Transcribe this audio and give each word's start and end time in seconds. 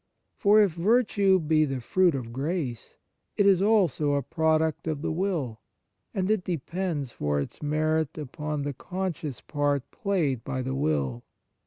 For 0.35 0.59
if 0.59 0.71
virtue 0.71 1.37
be 1.37 1.63
the 1.63 1.79
fruit 1.79 2.15
of 2.15 2.33
grace, 2.33 2.97
it 3.37 3.45
is 3.45 3.61
also 3.61 4.13
a 4.15 4.23
product 4.23 4.87
of 4.87 5.03
the 5.03 5.11
will, 5.11 5.59
and 6.11 6.31
it 6.31 6.43
depends 6.43 7.11
for 7.11 7.39
its 7.39 7.61
merit 7.61 8.17
upon 8.17 8.63
the 8.63 8.73
conscious 8.73 9.41
part 9.41 9.91
played 9.91 10.43
by 10.43 10.63
the 10.63 10.73
will. 10.73 11.23